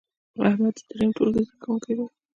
احمد 0.47 0.75
د 0.77 0.81
دریم 0.89 1.09
ټولګې 1.17 1.43
زده 1.47 1.55
کوونکی 1.63 1.93
دی. 1.97 2.05